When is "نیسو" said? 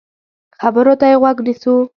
1.45-1.75